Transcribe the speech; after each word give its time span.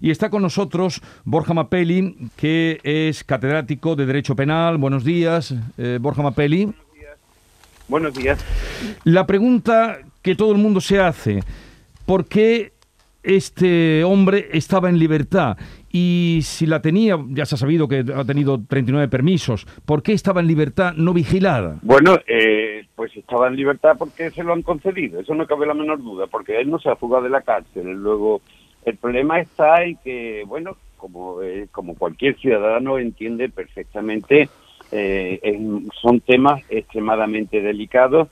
Y 0.00 0.10
está 0.10 0.30
con 0.30 0.42
nosotros 0.42 1.00
Borja 1.24 1.54
Mapelli, 1.54 2.16
que 2.36 2.80
es 2.82 3.24
catedrático 3.24 3.96
de 3.96 4.06
Derecho 4.06 4.36
Penal. 4.36 4.78
Buenos 4.78 5.04
días, 5.04 5.54
eh, 5.76 5.98
Borja 6.00 6.22
Mapelli. 6.22 6.72
Buenos 7.88 8.14
días. 8.14 8.44
La 9.04 9.26
pregunta 9.26 9.98
que 10.22 10.34
todo 10.34 10.52
el 10.52 10.58
mundo 10.58 10.80
se 10.80 11.00
hace, 11.00 11.40
¿por 12.04 12.26
qué 12.26 12.72
este 13.22 14.04
hombre 14.04 14.48
estaba 14.52 14.90
en 14.90 14.98
libertad? 14.98 15.56
Y 15.90 16.40
si 16.42 16.66
la 16.66 16.82
tenía, 16.82 17.18
ya 17.30 17.46
se 17.46 17.54
ha 17.54 17.58
sabido 17.58 17.88
que 17.88 18.04
ha 18.14 18.24
tenido 18.24 18.60
39 18.62 19.08
permisos, 19.08 19.66
¿por 19.86 20.02
qué 20.02 20.12
estaba 20.12 20.40
en 20.40 20.46
libertad 20.46 20.92
no 20.94 21.14
vigilada? 21.14 21.78
Bueno, 21.80 22.18
eh, 22.26 22.86
pues 22.94 23.16
estaba 23.16 23.48
en 23.48 23.56
libertad 23.56 23.96
porque 23.98 24.30
se 24.30 24.44
lo 24.44 24.52
han 24.52 24.62
concedido, 24.62 25.20
eso 25.20 25.34
no 25.34 25.46
cabe 25.46 25.66
la 25.66 25.72
menor 25.72 26.02
duda, 26.02 26.26
porque 26.26 26.60
él 26.60 26.70
no 26.70 26.78
se 26.78 26.90
ha 26.90 26.96
fugado 26.96 27.24
de 27.24 27.30
la 27.30 27.40
cárcel. 27.40 27.90
Luego, 27.90 28.42
el 28.88 28.96
problema 28.96 29.40
está 29.40 29.82
en 29.84 29.96
que, 29.96 30.44
bueno, 30.46 30.76
como, 30.96 31.42
eh, 31.42 31.68
como 31.70 31.94
cualquier 31.94 32.36
ciudadano 32.36 32.98
entiende 32.98 33.48
perfectamente, 33.48 34.48
eh, 34.90 35.58
son 36.00 36.20
temas 36.20 36.62
extremadamente 36.70 37.60
delicados 37.60 38.28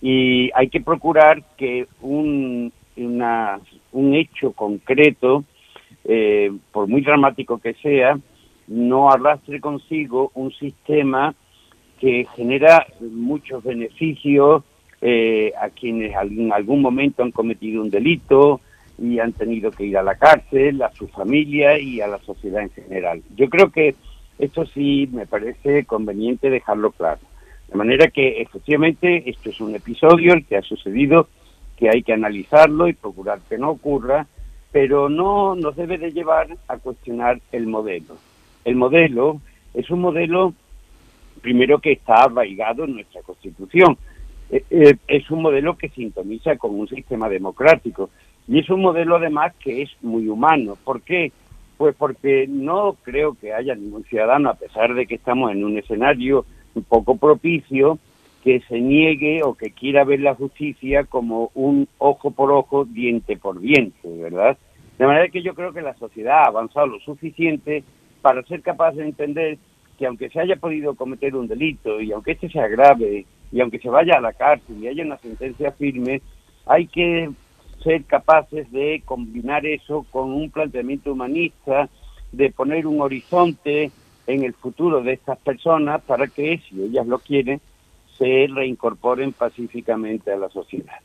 y 0.00 0.50
hay 0.54 0.68
que 0.68 0.80
procurar 0.80 1.42
que 1.56 1.86
un, 2.00 2.72
una, 2.96 3.60
un 3.92 4.14
hecho 4.14 4.52
concreto, 4.52 5.44
eh, 6.04 6.50
por 6.72 6.86
muy 6.86 7.02
dramático 7.02 7.58
que 7.58 7.74
sea, 7.74 8.18
no 8.68 9.10
arrastre 9.10 9.60
consigo 9.60 10.30
un 10.34 10.52
sistema 10.52 11.34
que 12.00 12.26
genera 12.36 12.86
muchos 13.00 13.62
beneficios 13.64 14.62
eh, 15.00 15.52
a 15.60 15.68
quienes 15.70 16.14
en 16.14 16.52
algún 16.52 16.82
momento 16.82 17.22
han 17.22 17.32
cometido 17.32 17.82
un 17.82 17.90
delito 17.90 18.60
y 18.98 19.18
han 19.20 19.32
tenido 19.32 19.70
que 19.70 19.84
ir 19.84 19.96
a 19.96 20.02
la 20.02 20.16
cárcel, 20.16 20.82
a 20.82 20.92
su 20.92 21.08
familia 21.08 21.78
y 21.78 22.00
a 22.00 22.08
la 22.08 22.18
sociedad 22.18 22.62
en 22.62 22.70
general. 22.70 23.22
Yo 23.36 23.48
creo 23.48 23.70
que 23.70 23.94
esto 24.38 24.66
sí 24.66 25.08
me 25.12 25.26
parece 25.26 25.84
conveniente 25.84 26.50
dejarlo 26.50 26.90
claro. 26.92 27.20
De 27.68 27.76
manera 27.76 28.08
que 28.08 28.40
efectivamente 28.40 29.28
esto 29.28 29.50
es 29.50 29.60
un 29.60 29.74
episodio 29.74 30.32
el 30.32 30.44
que 30.46 30.56
ha 30.56 30.62
sucedido, 30.62 31.28
que 31.76 31.88
hay 31.88 32.02
que 32.02 32.12
analizarlo 32.12 32.88
y 32.88 32.92
procurar 32.94 33.40
que 33.48 33.58
no 33.58 33.70
ocurra, 33.70 34.26
pero 34.72 35.08
no 35.08 35.54
nos 35.54 35.76
debe 35.76 35.98
de 35.98 36.12
llevar 36.12 36.48
a 36.66 36.78
cuestionar 36.78 37.40
el 37.52 37.66
modelo. 37.66 38.16
El 38.64 38.76
modelo 38.76 39.40
es 39.74 39.90
un 39.90 40.00
modelo, 40.00 40.54
primero, 41.40 41.78
que 41.78 41.92
está 41.92 42.22
arraigado 42.22 42.84
en 42.84 42.94
nuestra 42.94 43.22
Constitución. 43.22 43.96
Eh, 44.50 44.64
eh, 44.70 44.96
es 45.06 45.30
un 45.30 45.42
modelo 45.42 45.76
que 45.76 45.88
sintoniza 45.90 46.56
con 46.56 46.78
un 46.78 46.88
sistema 46.88 47.28
democrático 47.28 48.10
y 48.48 48.58
es 48.58 48.70
un 48.70 48.80
modelo 48.80 49.16
además 49.16 49.54
que 49.60 49.82
es 49.82 49.90
muy 50.02 50.26
humano. 50.28 50.76
¿Por 50.82 51.02
qué? 51.02 51.30
Pues 51.76 51.94
porque 51.94 52.46
no 52.48 52.96
creo 53.02 53.34
que 53.34 53.52
haya 53.52 53.74
ningún 53.74 54.04
ciudadano, 54.04 54.48
a 54.48 54.54
pesar 54.54 54.94
de 54.94 55.06
que 55.06 55.16
estamos 55.16 55.52
en 55.52 55.64
un 55.64 55.78
escenario 55.78 56.46
un 56.74 56.82
poco 56.82 57.16
propicio, 57.16 57.98
que 58.42 58.60
se 58.60 58.80
niegue 58.80 59.42
o 59.42 59.54
que 59.54 59.70
quiera 59.70 60.04
ver 60.04 60.20
la 60.20 60.34
justicia 60.34 61.04
como 61.04 61.50
un 61.54 61.88
ojo 61.98 62.30
por 62.30 62.50
ojo, 62.50 62.86
diente 62.86 63.36
por 63.36 63.60
diente, 63.60 64.08
¿verdad? 64.08 64.56
De 64.96 65.06
manera 65.06 65.28
que 65.28 65.42
yo 65.42 65.54
creo 65.54 65.72
que 65.72 65.82
la 65.82 65.94
sociedad 65.94 66.44
ha 66.44 66.48
avanzado 66.48 66.86
lo 66.86 67.00
suficiente 67.00 67.84
para 68.22 68.42
ser 68.44 68.62
capaz 68.62 68.92
de 68.92 69.04
entender 69.04 69.58
que 69.98 70.06
aunque 70.06 70.30
se 70.30 70.40
haya 70.40 70.56
podido 70.56 70.94
cometer 70.94 71.36
un 71.36 71.48
delito 71.48 72.00
y 72.00 72.12
aunque 72.12 72.32
este 72.32 72.48
sea 72.48 72.68
grave 72.68 73.26
y 73.52 73.60
aunque 73.60 73.78
se 73.78 73.90
vaya 73.90 74.14
a 74.16 74.20
la 74.20 74.32
cárcel 74.32 74.82
y 74.82 74.86
haya 74.86 75.04
una 75.04 75.18
sentencia 75.18 75.70
firme, 75.72 76.22
hay 76.66 76.86
que 76.86 77.30
ser 77.82 78.04
capaces 78.04 78.70
de 78.72 79.02
combinar 79.04 79.66
eso 79.66 80.06
con 80.10 80.32
un 80.32 80.50
planteamiento 80.50 81.12
humanista, 81.12 81.88
de 82.32 82.50
poner 82.50 82.86
un 82.86 83.00
horizonte 83.00 83.90
en 84.26 84.44
el 84.44 84.52
futuro 84.52 85.02
de 85.02 85.14
estas 85.14 85.38
personas 85.38 86.02
para 86.02 86.26
que, 86.26 86.60
si 86.68 86.82
ellas 86.82 87.06
lo 87.06 87.18
quieren, 87.18 87.60
se 88.18 88.48
reincorporen 88.52 89.32
pacíficamente 89.32 90.32
a 90.32 90.36
la 90.36 90.48
sociedad. 90.50 90.96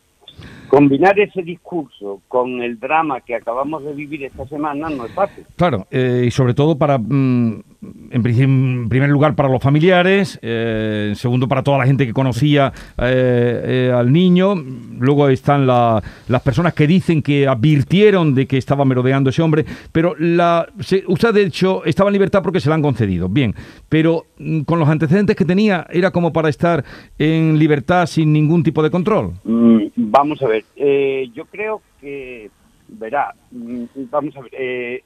Combinar 0.67 1.19
ese 1.19 1.43
discurso 1.43 2.21
con 2.27 2.61
el 2.63 2.79
drama 2.79 3.21
que 3.21 3.35
acabamos 3.35 3.83
de 3.85 3.93
vivir 3.93 4.23
esta 4.23 4.47
semana 4.47 4.89
no 4.89 5.05
es 5.05 5.11
fácil. 5.13 5.45
Claro, 5.55 5.85
eh, 5.91 6.23
y 6.25 6.31
sobre 6.31 6.55
todo 6.55 6.75
para, 6.75 6.97
mm, 6.97 7.63
en, 8.13 8.89
primer 8.89 9.09
lugar, 9.09 9.35
para 9.35 9.49
los 9.49 9.61
familiares, 9.61 10.39
eh, 10.41 11.07
en 11.09 11.15
segundo, 11.15 11.47
para 11.47 11.63
toda 11.63 11.79
la 11.79 11.85
gente 11.85 12.05
que 12.05 12.13
conocía 12.13 12.71
eh, 12.97 13.91
al 13.93 14.13
niño. 14.13 14.53
Luego 14.55 15.27
están 15.29 15.65
las 15.65 16.41
personas 16.43 16.73
que 16.73 16.85
dicen 16.85 17.21
que 17.23 17.47
advirtieron 17.47 18.35
de 18.35 18.45
que 18.45 18.57
estaba 18.57 18.85
merodeando 18.85 19.31
ese 19.31 19.41
hombre, 19.41 19.65
pero 19.91 20.15
la, 20.19 20.67
usted, 21.07 21.33
de 21.33 21.43
hecho, 21.43 21.83
estaba 21.85 22.09
en 22.09 22.13
libertad 22.13 22.43
porque 22.43 22.59
se 22.59 22.69
la 22.69 22.75
han 22.75 22.81
concedido. 22.83 23.27
Bien, 23.29 23.55
pero 23.89 24.27
mm, 24.37 24.61
con 24.61 24.79
los 24.79 24.87
antecedentes 24.87 25.35
que 25.35 25.45
tenía, 25.45 25.87
¿era 25.89 26.11
como 26.11 26.31
para 26.31 26.49
estar 26.49 26.85
en 27.17 27.57
libertad 27.57 28.05
sin 28.05 28.31
ningún 28.31 28.63
tipo 28.63 28.83
de 28.83 28.91
control? 28.91 29.33
Mm, 29.43 29.85
vamos 29.95 30.41
a 30.43 30.47
ver. 30.47 30.63
Eh, 30.75 31.29
yo 31.33 31.45
creo 31.45 31.81
que, 31.99 32.51
verá, 32.89 33.33
mm, 33.51 33.83
vamos 34.11 34.37
a 34.37 34.41
ver, 34.41 34.51
eh, 34.53 35.03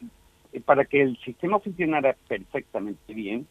para 0.66 0.86
que 0.86 1.02
el 1.02 1.18
sistema 1.18 1.60
funcionara 1.60 2.16
perfectamente 2.28 3.14
bien, 3.14 3.48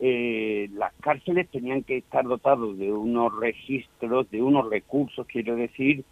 eh, 0.00 0.68
las 0.74 0.92
cárceles 1.00 1.48
tenían 1.48 1.82
que 1.82 1.98
estar 1.98 2.24
dotados 2.24 2.78
de 2.78 2.92
unos 2.92 3.34
registros, 3.38 4.30
de 4.30 4.42
unos 4.42 4.68
recursos, 4.68 5.26
quiero 5.26 5.56
decir, 5.56 6.04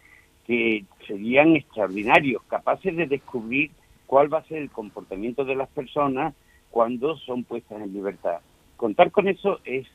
que 0.45 0.85
serían 1.07 1.55
extraordinarios, 1.55 2.43
capaces 2.43 2.95
de 2.95 3.07
descubrir 3.07 3.71
cuál 4.05 4.33
va 4.33 4.39
a 4.39 4.45
ser 4.45 4.59
el 4.59 4.69
comportamiento 4.69 5.45
de 5.45 5.55
las 5.55 5.69
personas 5.69 6.33
cuando 6.69 7.17
son 7.17 7.43
puestas 7.43 7.81
en 7.81 7.93
libertad. 7.93 8.39
Contar 8.77 9.11
con 9.11 9.27
eso 9.27 9.59
es 9.63 9.87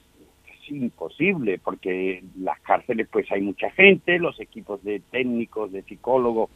imposible 0.71 1.59
porque 1.59 2.23
las 2.39 2.61
cárceles 2.61 3.09
pues 3.11 3.31
hay 3.33 3.41
mucha 3.41 3.71
gente, 3.71 4.19
los 4.19 4.39
equipos 4.41 4.83
de 4.85 5.01
técnicos, 5.01 5.73
de 5.73 5.83
psicólogos 5.83 6.51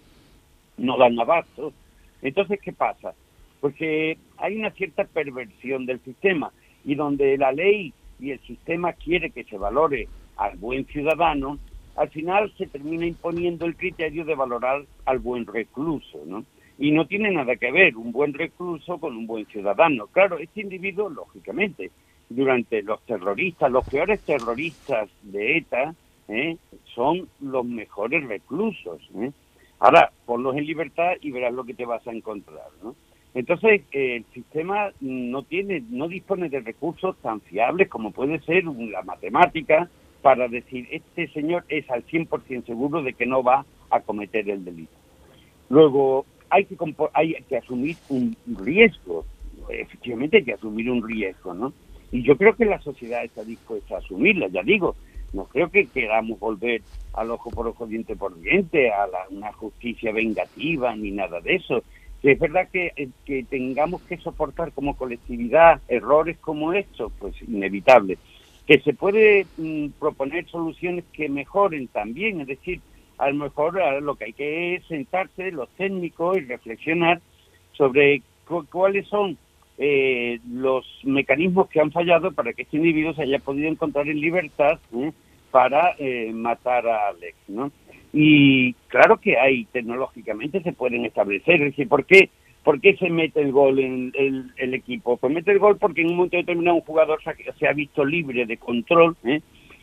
no 0.77 0.99
dan 0.99 1.19
abasto. 1.19 1.73
Entonces, 2.21 2.61
¿qué 2.61 2.73
pasa? 2.73 3.15
Porque 3.63 4.19
hay 4.39 4.57
una 4.57 4.73
cierta 4.73 5.05
perversión 5.05 5.87
del 5.87 6.01
sistema 6.01 6.53
y 6.85 6.97
donde 6.97 7.39
la 7.39 7.53
ley 7.53 7.95
y 8.19 8.33
el 8.33 8.41
sistema 8.41 8.93
quiere 8.93 9.31
que 9.31 9.45
se 9.45 9.57
valore 9.57 10.09
al 10.37 10.57
buen 10.59 10.85
ciudadano, 10.87 11.61
al 11.95 12.09
final 12.11 12.53
se 12.59 12.67
termina 12.67 13.07
imponiendo 13.07 13.65
el 13.65 13.77
criterio 13.77 14.25
de 14.25 14.35
valorar 14.35 14.85
al 15.05 15.21
buen 15.21 15.47
recluso, 15.47 16.25
¿no? 16.27 16.45
Y 16.77 16.91
no 16.91 17.07
tiene 17.07 17.31
nada 17.31 17.55
que 17.55 17.71
ver 17.71 17.97
un 17.97 18.11
buen 18.11 18.35
recluso 18.35 18.99
con 18.99 19.17
un 19.17 19.29
buen 19.29 19.47
ciudadano. 19.47 20.09
Claro, 20.09 20.39
este 20.39 20.63
individuo, 20.63 21.09
lógicamente, 21.09 21.93
durante 22.29 22.83
los 22.83 23.01
terroristas, 23.03 23.71
los 23.71 23.89
peores 23.89 24.23
terroristas 24.23 25.09
de 25.23 25.59
ETA, 25.59 25.95
¿eh? 26.27 26.57
son 26.97 27.29
los 27.41 27.65
mejores 27.65 28.27
reclusos. 28.27 29.09
¿eh? 29.21 29.31
Ahora, 29.79 30.11
ponlos 30.27 30.57
en 30.57 30.67
libertad 30.67 31.13
y 31.21 31.31
verás 31.31 31.55
lo 31.55 31.63
que 31.63 31.75
te 31.75 31.85
vas 31.85 32.05
a 32.09 32.13
encontrar. 32.13 32.69
¿no? 32.83 32.97
Entonces, 33.35 33.83
eh, 33.93 34.17
el 34.17 34.25
sistema 34.35 34.91
no 35.01 35.43
tiene, 35.43 35.83
no 35.89 36.09
dispone 36.09 36.49
de 36.49 36.61
recursos 36.61 37.17
tan 37.23 37.41
fiables 37.41 37.89
como 37.89 38.11
puede 38.11 38.41
ser 38.41 38.65
la 38.65 39.03
matemática 39.03 39.89
para 40.21 40.49
decir, 40.49 40.87
este 40.91 41.29
señor 41.29 41.65
es 41.69 41.91
al 41.91 42.05
100% 42.07 42.67
seguro 42.67 43.03
de 43.03 43.15
que 43.15 43.27
no 43.27 43.43
va 43.43 43.65
a 43.91 44.01
cometer 44.01 44.49
el 44.49 44.65
delito. 44.65 44.93
Luego, 45.69 46.27
hay 46.51 46.67
que, 46.67 46.77
hay 47.15 47.35
que 47.49 47.57
asumir 47.57 47.97
un 48.09 48.37
riesgo, 48.47 49.25
efectivamente 49.69 50.39
hay 50.39 50.45
que 50.45 50.53
asumir 50.55 50.91
un 50.91 51.07
riesgo, 51.07 51.55
¿no? 51.55 51.73
Y 52.11 52.23
yo 52.23 52.37
creo 52.37 52.55
que 52.55 52.67
la 52.67 52.81
sociedad 52.81 53.25
está 53.25 53.43
dispuesta 53.43 53.95
a 53.95 53.99
asumirla, 53.99 54.49
ya 54.49 54.63
digo, 54.63 54.95
no 55.33 55.45
creo 55.45 55.71
que 55.71 55.87
queramos 55.87 56.39
volver 56.39 56.83
al 57.15 57.31
ojo 57.31 57.51
por 57.51 57.67
ojo, 57.67 57.87
diente 57.87 58.17
por 58.17 58.39
diente, 58.41 58.91
a 58.91 59.07
una 59.31 59.53
justicia 59.53 60.13
vengativa, 60.13 60.95
ni 60.95 61.11
nada 61.11 61.41
de 61.41 61.57
eso. 61.57 61.83
Es 62.23 62.39
verdad 62.39 62.69
que, 62.73 62.93
eh, 62.97 63.09
que 63.25 63.45
tengamos 63.45 64.03
que 64.03 64.17
soportar 64.19 64.73
como 64.73 64.97
colectividad 64.97 65.81
errores 65.89 66.39
como 66.39 66.73
estos, 66.73 67.13
pues 67.19 67.35
inevitable. 67.43 68.19
Que 68.67 68.81
se 68.81 68.95
puede 68.95 69.47
mm, 69.57 69.89
proponer 69.99 70.47
soluciones 70.49 71.05
que 71.13 71.29
mejoren 71.29 71.89
también, 71.89 72.41
es 72.41 72.47
decir, 72.47 72.81
a 73.19 73.31
lo 73.31 73.45
mejor 73.45 73.81
lo 74.03 74.17
que 74.17 74.25
hay 74.27 74.33
que 74.33 74.75
es 74.75 74.87
sentarse 74.87 75.53
los 75.53 75.69
técnicos 75.77 76.39
y 76.39 76.41
reflexionar 76.41 77.21
sobre 77.73 78.23
cuáles 78.71 79.07
son 79.07 79.39
eh, 79.79 80.39
los 80.51 80.85
mecanismos 81.05 81.69
que 81.69 81.81
han 81.81 81.91
fallado 81.91 82.33
para 82.33 82.53
que 82.53 82.63
este 82.63 82.77
individuo 82.77 83.15
se 83.15 83.23
haya 83.23 83.39
podido 83.39 83.69
encontrar 83.69 84.09
en 84.09 84.21
libertad 84.21 84.79
¿eh? 84.95 85.13
para 85.51 85.95
eh, 85.99 86.31
matar 86.33 86.87
a 86.87 87.09
Alex, 87.09 87.37
¿no? 87.49 87.73
Y 88.13 88.75
claro 88.89 89.19
que 89.19 89.39
hay, 89.39 89.65
tecnológicamente 89.67 90.63
se 90.63 90.73
pueden 90.73 91.05
establecer, 91.05 91.55
es 91.55 91.71
decir, 91.71 91.89
¿por 91.89 92.05
qué, 92.05 92.29
por 92.63 92.81
qué 92.81 92.97
se 92.97 93.09
mete 93.09 93.41
el 93.41 93.53
gol 93.53 93.79
en 93.79 94.13
el, 94.15 94.75
equipo? 94.75 95.17
Pues 95.17 95.33
mete 95.33 95.53
el 95.53 95.59
gol 95.59 95.79
porque 95.79 96.03
en 96.03 96.11
un 96.11 96.17
momento 96.17 96.37
determinado 96.37 96.77
un 96.77 96.83
jugador 96.83 97.21
se 97.59 97.67
ha, 97.67 97.73
visto 97.73 98.05
libre 98.05 98.45
de 98.45 98.59
control 98.59 99.17
¿eh? 99.25 99.41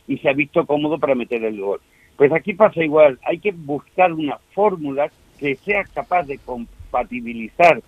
y 0.07 0.17
se 0.19 0.29
ha 0.29 0.33
visto 0.33 0.65
cómodo 0.65 0.99
para 0.99 1.15
meter 1.15 1.43
el 1.43 1.59
gol. 1.59 1.81
Pues 2.17 2.31
aquí 2.31 2.53
pasa 2.53 2.83
igual, 2.83 3.17
hay 3.23 3.39
que 3.39 3.51
buscar 3.51 4.13
una 4.13 4.37
fórmula 4.53 5.09
que 5.39 5.55
sea 5.55 5.83
capaz 5.85 6.23
de 6.27 6.37
compatibilizar 6.37 7.81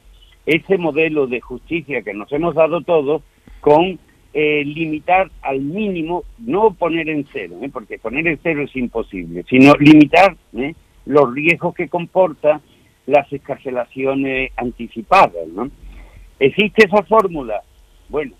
ese 0.45 0.77
modelo 0.77 1.27
de 1.27 1.41
justicia 1.41 2.01
que 2.01 2.13
nos 2.13 2.31
hemos 2.31 2.55
dado 2.55 2.81
todos 2.81 3.21
con 3.59 3.99
eh, 4.33 4.63
limitar 4.65 5.29
al 5.41 5.59
mínimo, 5.59 6.23
no 6.39 6.73
poner 6.73 7.09
en 7.09 7.27
cero, 7.33 7.55
¿eh? 7.61 7.69
porque 7.71 7.99
poner 7.99 8.27
en 8.27 8.39
cero 8.41 8.63
es 8.63 8.75
imposible, 8.75 9.43
sino 9.49 9.73
limitar 9.75 10.35
¿eh? 10.55 10.73
los 11.05 11.33
riesgos 11.33 11.75
que 11.75 11.89
comporta 11.89 12.61
las 13.07 13.31
escarcelaciones 13.31 14.51
anticipadas. 14.55 15.47
¿no? 15.53 15.69
¿Existe 16.39 16.85
esa 16.85 17.03
fórmula? 17.03 17.61
Bueno, 18.07 18.33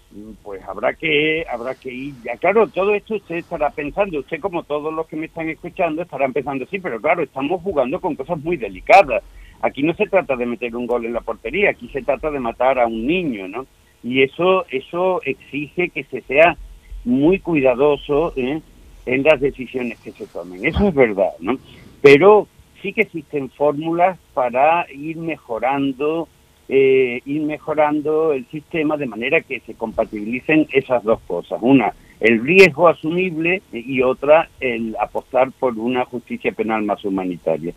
pues 0.44 0.62
habrá 0.64 0.94
que 0.94 1.46
habrá 1.50 1.76
que 1.76 1.94
ir. 1.94 2.14
Ya, 2.26 2.36
claro, 2.36 2.68
todo 2.68 2.94
esto 2.94 3.16
usted 3.16 3.36
estará 3.36 3.70
pensando, 3.70 4.20
usted 4.20 4.40
como 4.42 4.64
todos 4.64 4.94
los 4.94 5.08
que 5.08 5.16
me 5.16 5.28
están 5.28 5.50
escuchando 5.50 6.02
estarán 6.02 6.34
pensando, 6.34 6.66
sí, 6.66 6.80
pero 6.80 7.00
claro, 7.00 7.24
estamos 7.24 7.62
jugando 7.62 8.02
con 8.02 8.16
cosas 8.16 8.38
muy 8.40 8.58
delicadas. 8.58 9.24
Aquí 9.62 9.84
no 9.84 9.94
se 9.94 10.08
trata 10.08 10.36
de 10.36 10.46
meter 10.46 10.76
un 10.76 10.88
gol 10.88 11.06
en 11.06 11.14
la 11.14 11.22
portería, 11.22 11.70
aquí 11.70 11.88
se 11.90 12.02
trata 12.02 12.32
de 12.32 12.40
matar 12.40 12.80
a 12.80 12.88
un 12.88 13.08
niño, 13.08 13.48
¿no? 13.48 13.66
Y 14.03 14.24
eso 14.24 14.65
eso 14.69 15.21
exige 15.24 15.89
que 15.89 16.03
se 16.06 16.21
sea 16.21 16.57
muy 17.06 17.39
cuidadoso 17.39 18.33
¿eh? 18.36 18.62
en 19.06 19.24
las 19.24 19.39
decisiones 19.39 20.00
que 20.00 20.12
se 20.12 20.27
tomen. 20.27 20.65
Eso 20.65 20.88
es 20.88 20.94
verdad, 20.94 21.31
¿no? 21.39 21.57
Pero 22.01 22.48
sí 22.81 22.94
que 22.94 23.01
existen 23.01 23.50
fórmulas 23.50 24.18
para 24.33 24.86
ir 24.92 25.18
mejorando 25.18 26.27
eh, 26.74 27.21
ir 27.25 27.42
mejorando 27.42 28.31
el 28.31 28.45
sistema 28.48 28.95
de 28.95 29.06
manera 29.06 29.42
que 29.42 29.59
se 29.59 29.74
compatibilicen 29.74 30.68
esas 30.71 31.03
dos 31.03 31.19
cosas. 31.27 31.59
Una, 31.62 31.94
el 32.21 32.42
riesgo 32.42 32.88
asumible 32.88 33.62
y 33.74 34.01
otra, 34.01 34.48
el 34.62 34.95
apostar 34.98 35.51
por 35.51 35.77
una 35.77 36.06
justicia 36.06 36.53
penal 36.53 36.83
más 36.83 37.03
humanitaria. 37.03 37.74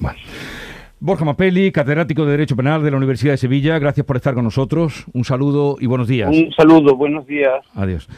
Borja 1.00 1.25
Mapelli, 1.25 1.70
catedrático 1.73 2.25
de 2.25 2.32
Derecho 2.32 2.56
Penal 2.56 2.82
de 2.82 2.91
la 2.91 2.96
Universidad 2.96 3.32
de 3.32 3.38
Sevilla, 3.38 3.79
gracias 3.79 4.06
por 4.06 4.17
estar 4.17 4.35
con 4.35 4.44
nosotros. 4.44 5.05
Un 5.12 5.25
saludo 5.25 5.76
y 5.81 5.87
buenos 5.87 6.08
días. 6.08 6.31
Un 6.31 6.52
saludo, 6.52 6.96
buenos 6.96 7.26
días. 7.26 7.64
Adiós. 7.75 8.08